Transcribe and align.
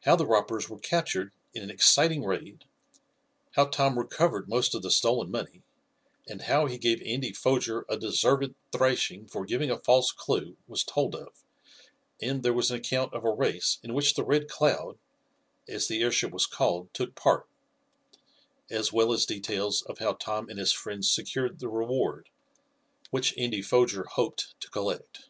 How 0.00 0.16
the 0.16 0.26
robbers 0.26 0.68
were 0.68 0.80
captured 0.80 1.30
in 1.54 1.62
an 1.62 1.70
exciting 1.70 2.24
raid, 2.24 2.64
how 3.52 3.66
Tom 3.66 3.96
recovered 3.96 4.48
most 4.48 4.74
of 4.74 4.82
the 4.82 4.90
stolen 4.90 5.30
money, 5.30 5.62
and 6.26 6.42
how 6.42 6.66
he 6.66 6.78
gave 6.78 7.00
Andy 7.02 7.32
Foger 7.32 7.86
a 7.88 7.96
deserved 7.96 8.56
thrashing 8.72 9.28
for 9.28 9.44
giving 9.46 9.70
a 9.70 9.78
false 9.78 10.10
clue 10.10 10.56
was 10.66 10.82
told 10.82 11.14
of, 11.14 11.44
and 12.20 12.42
there 12.42 12.52
was 12.52 12.72
an 12.72 12.78
account 12.78 13.14
of 13.14 13.24
a 13.24 13.30
race 13.32 13.78
in 13.84 13.94
which 13.94 14.14
the 14.14 14.24
Red 14.24 14.48
Cloud 14.48 14.98
(as 15.68 15.86
the 15.86 16.02
airship 16.02 16.32
was 16.32 16.46
called) 16.46 16.92
took 16.92 17.14
part, 17.14 17.46
as 18.68 18.92
well 18.92 19.12
as 19.12 19.24
details 19.26 19.80
of 19.82 19.98
how 19.98 20.14
Tom 20.14 20.48
and 20.48 20.58
his 20.58 20.72
friends 20.72 21.08
secured 21.08 21.60
the 21.60 21.68
reward, 21.68 22.30
which 23.12 23.32
Andy 23.38 23.62
Foger 23.62 24.02
hoped 24.10 24.58
to 24.58 24.68
collect. 24.70 25.28